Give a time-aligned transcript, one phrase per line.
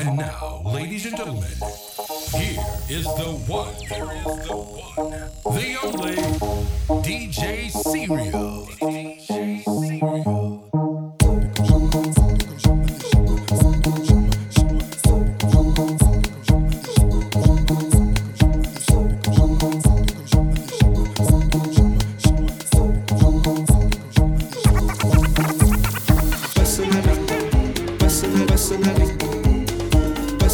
[0.00, 1.42] And now, ladies and gentlemen,
[2.32, 3.74] here is the one,
[5.44, 6.16] the only
[7.04, 9.09] DJ Serial.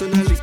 [0.00, 0.36] me.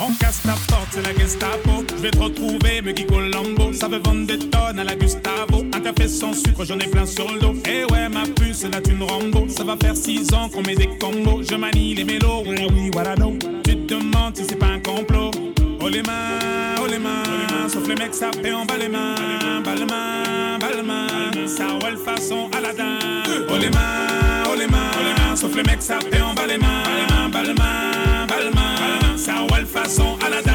[0.00, 1.84] On casse ta porte, c'est la Gestapo.
[1.96, 3.72] Je vais te retrouver, me Guy Colombo.
[3.72, 5.64] Ça veut vendre des tonnes à la Gustavo.
[5.72, 7.54] Un café sans sucre, j'en ai plein sur le dos.
[7.66, 9.48] Eh ouais, ma puce, là une Rambo.
[9.48, 11.42] Ça va faire 6 ans qu'on met des combos.
[11.42, 13.36] Je manie les mélos, voilà oui, voilà non.
[13.64, 15.30] Tu te demandes si c'est pas un complot.
[15.86, 17.68] Oh les mains, les mains.
[17.68, 19.14] Sauf les mecs, fait en bas les mains.
[19.62, 21.06] Bas les mains, bas les mains.
[22.02, 22.98] Façon Aladdin.
[23.50, 25.36] Oh les mains, oh les mains.
[25.36, 27.28] Sauf les mecs, fait en bas les mains.
[27.30, 29.18] Bas les mains, bas les mains.
[29.18, 30.52] Ça roule façon Aladdin.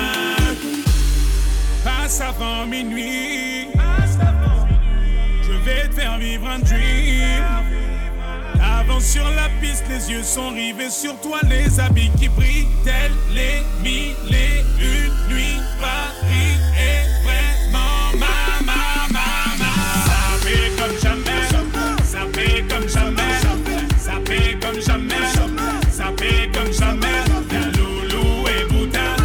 [1.83, 3.67] Passe avant minuit.
[5.43, 7.58] Je vais te faire vivre un dream.
[9.01, 13.63] Sur la piste, les yeux sont rivés sur toi, les habits qui brillent, tels les
[13.81, 15.57] mille et une nuits.
[15.79, 19.71] Paris est vraiment ma, ma, ma, ma.
[20.05, 21.41] Ça fait comme jamais,
[22.03, 23.39] ça fait comme jamais,
[23.97, 25.15] ça fait comme jamais,
[25.91, 27.07] ça fait comme jamais.
[27.51, 29.15] Y'a Loulou et Bouddha,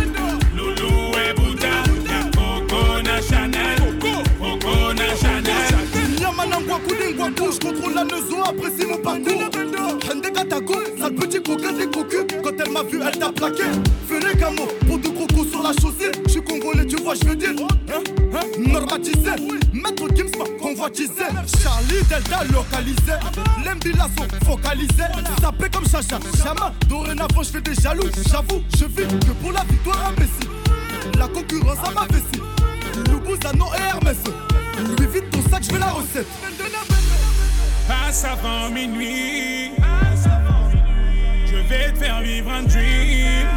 [13.32, 13.64] plaqué.
[14.08, 16.10] Fais les gamos pour deux crocos sur la chaussée.
[16.26, 17.50] Je suis congolais, tu vois, je veux dire.
[17.50, 18.02] Hein,
[18.34, 19.30] hein, normatisé.
[19.72, 20.30] Maître Gims
[20.60, 21.24] convoitisé.
[21.62, 23.14] Charlie Delta localisé.
[23.64, 25.04] L'embilasso focalisé.
[25.40, 26.72] Sapé comme Chacha, Chama.
[26.88, 28.08] Dorénavant, je fais des jaloux.
[28.30, 30.50] J'avoue, je vis que pour la victoire imbécile.
[31.18, 32.42] La concurrence à ma vessie.
[33.10, 34.18] Loubouzano et Hermès.
[34.98, 36.26] Lui vite ton sac, je veux la recette.
[37.86, 39.70] Passe avant minuit.
[42.24, 43.48] Vivre un dream.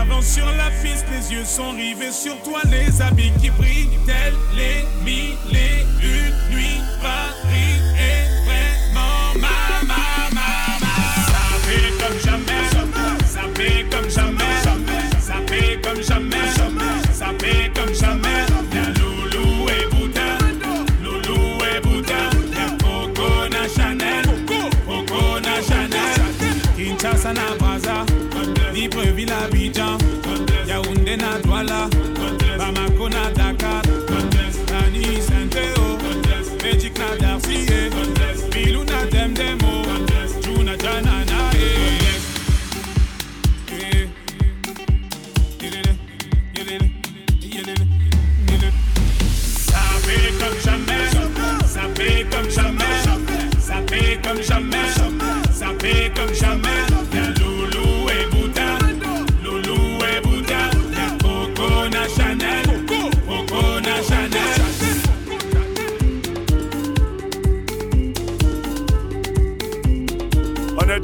[0.00, 4.34] Avance sur la piste, les yeux sont rivés sur toi, les habits qui brillent, tels
[4.54, 6.80] les mille et une nuits.
[7.02, 10.04] Paris est vraiment ma, ma,
[10.36, 10.50] ma.
[11.32, 12.64] Ça fait comme jamais,
[13.26, 14.54] ça fait comme jamais,
[15.20, 16.46] ça fait comme jamais,
[17.12, 18.31] ça fait comme jamais.
[27.32, 28.04] Na Brazza,
[28.72, 29.98] Libreville Abidjan,
[30.66, 31.88] Yaoundé na Douala,
[32.58, 33.82] Bamako na Dakar,
[34.70, 35.98] Nani Saint-Théo,
[36.62, 37.66] Magic na Darcy,
[38.50, 39.82] Bilou na Demdemo,
[40.42, 41.98] Juna Jana na eh.
[49.68, 51.08] Ça fait comme jamais,
[51.66, 52.26] ça fait
[54.22, 54.86] comme jamais,
[55.52, 56.91] ça fait comme jamais,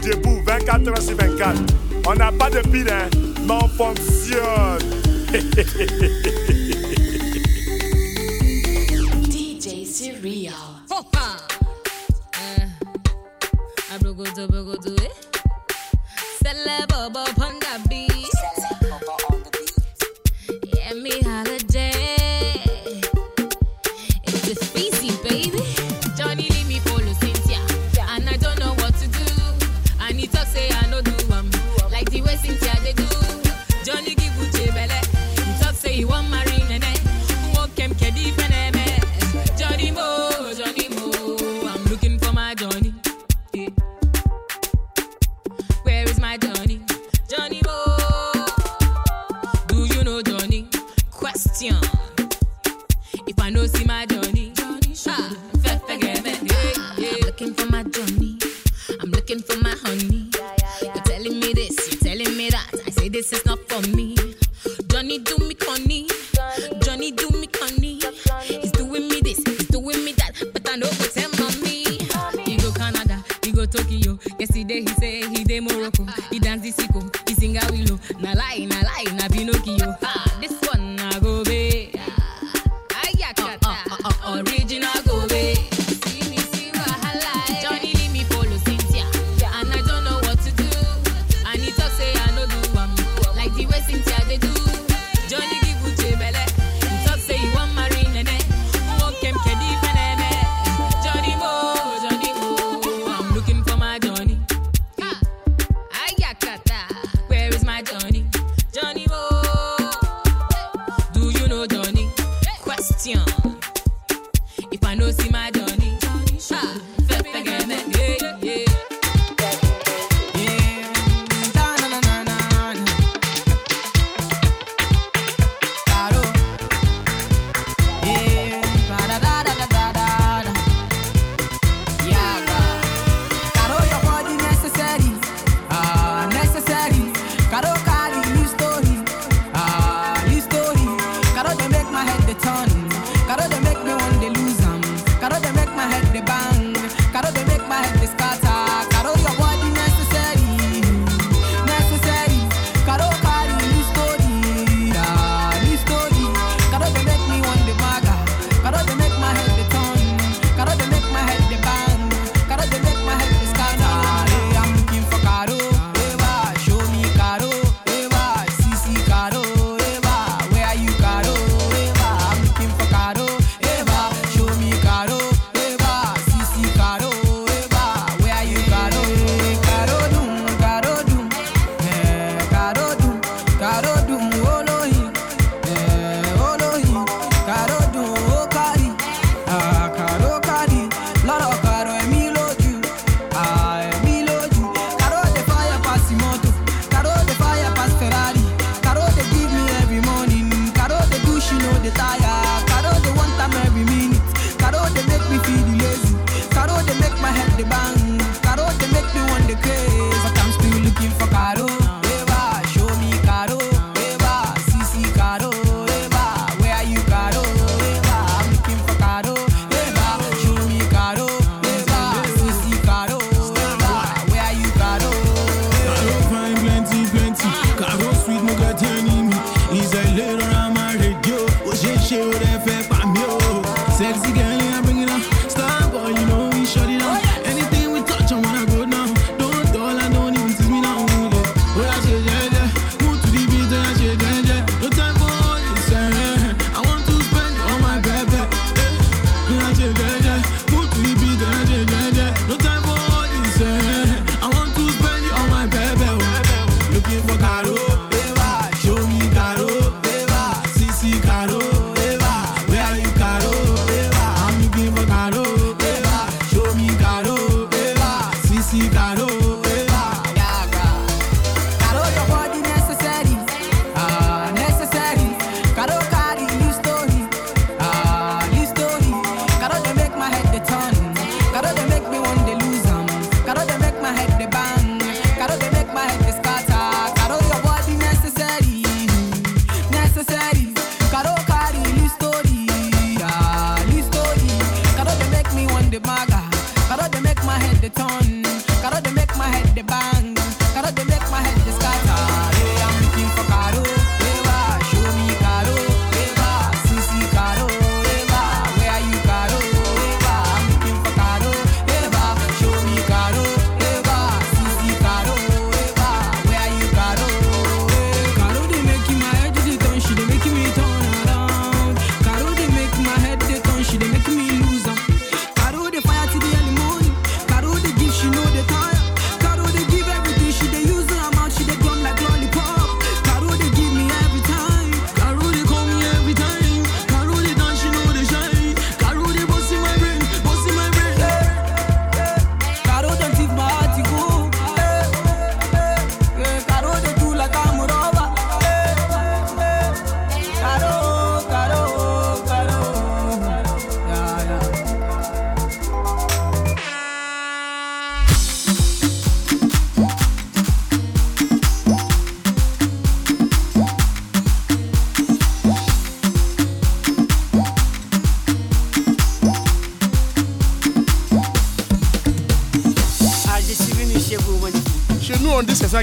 [0.03, 1.56] debout 24 heures sur 24.
[2.06, 3.09] On n'a pas de pile, hein,
[3.47, 4.78] mais on fonctionne.
[63.80, 65.47] Don't need to.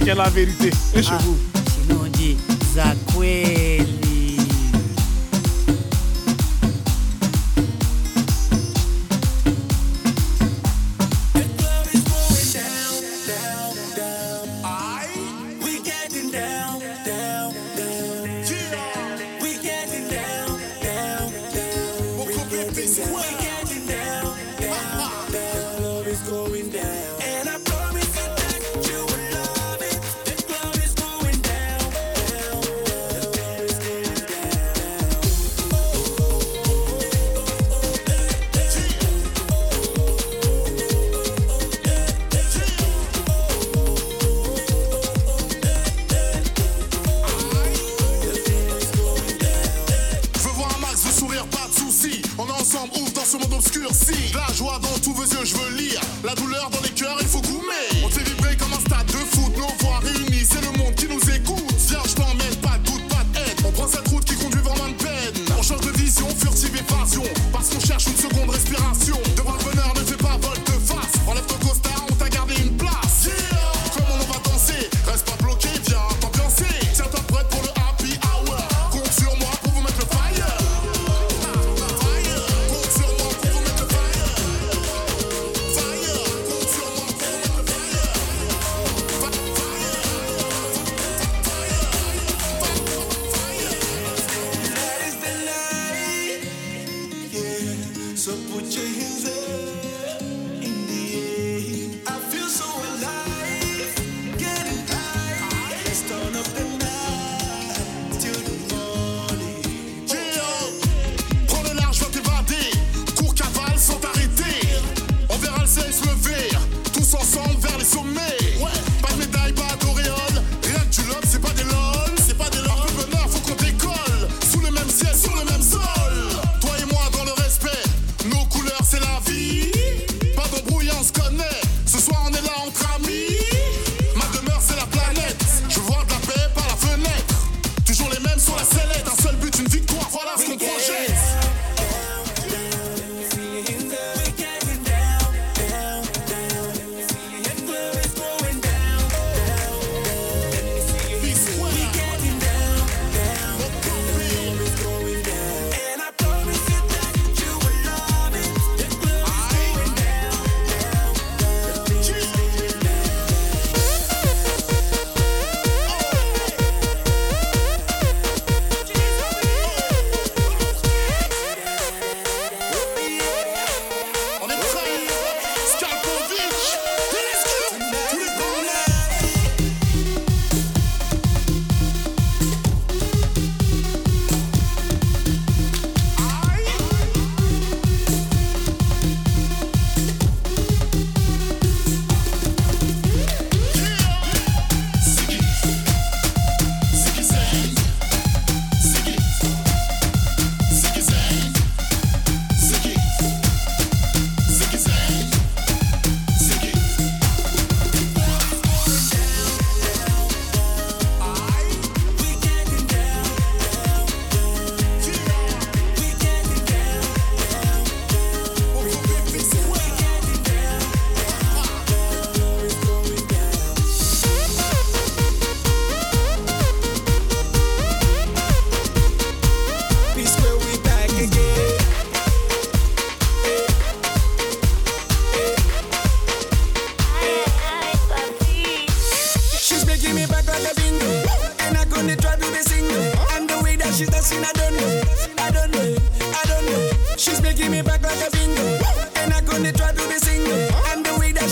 [0.09, 0.71] est la vérité.
[0.95, 1.54] Et chez vous.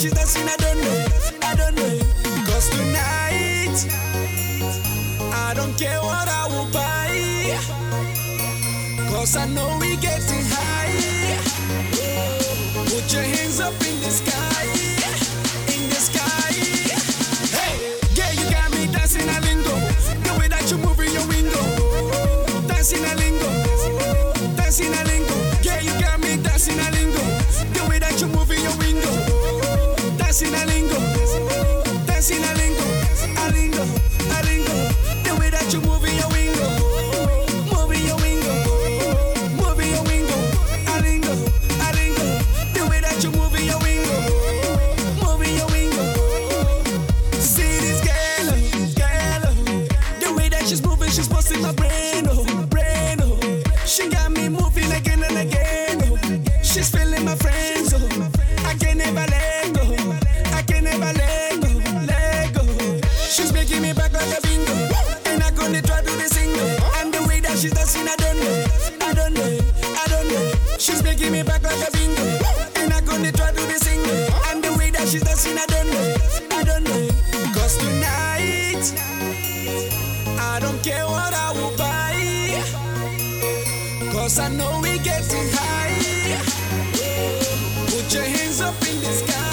[0.03, 1.05] she's dancing, I don't know,
[1.43, 1.97] I don't know.
[2.45, 3.77] Cause tonight,
[5.31, 7.57] I don't care what I will buy.
[9.09, 11.39] Cause I know we're getting high.
[12.89, 14.72] Put your hands up in the sky.
[69.13, 69.59] I don't know,
[70.01, 70.51] I don't know.
[70.79, 72.23] She's making me back like a bingo.
[72.77, 74.11] And I'm gonna try to be single.
[74.49, 76.15] And the way that she's dancing, I don't know,
[76.57, 77.09] I don't know.
[77.53, 78.83] Cause tonight,
[80.41, 82.63] I don't care what I will buy.
[84.13, 85.93] Cause I know we getting high.
[87.85, 89.52] Put your hands up in the sky.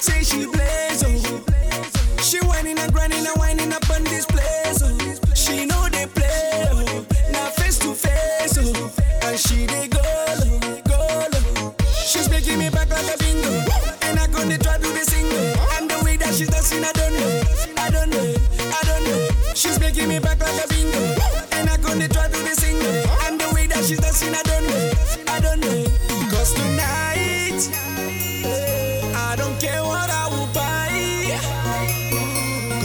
[0.00, 0.57] 最喜欢。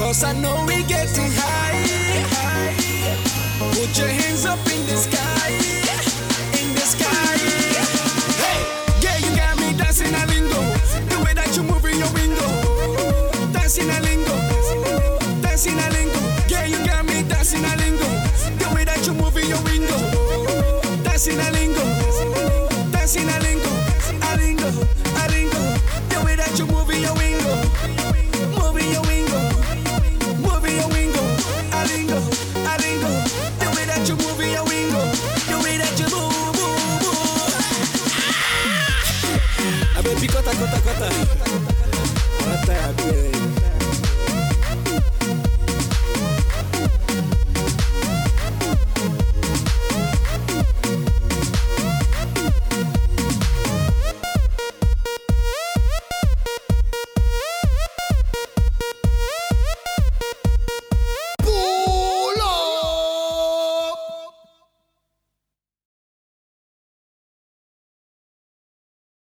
[0.04, 2.74] Cause I know we're getting high.
[3.72, 5.83] Put your hands up in the sky.